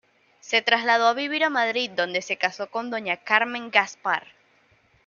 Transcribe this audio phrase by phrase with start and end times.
[0.39, 4.25] Se trasladó a vivir a Madrid donde se casó con doña Carmen Gaspar.